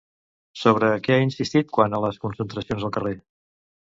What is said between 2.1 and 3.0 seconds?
concentracions al